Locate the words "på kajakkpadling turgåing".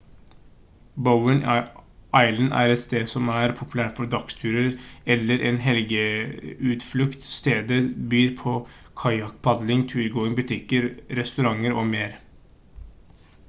8.41-10.39